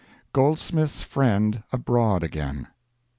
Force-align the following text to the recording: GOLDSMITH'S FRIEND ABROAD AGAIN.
GOLDSMITH'S 0.33 1.03
FRIEND 1.03 1.61
ABROAD 1.71 2.23
AGAIN. 2.23 2.69